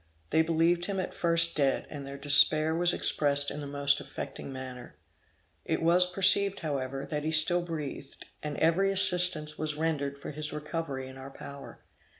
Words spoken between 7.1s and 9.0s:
he still breathed, and every